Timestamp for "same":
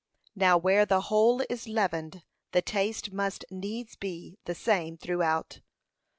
4.55-4.97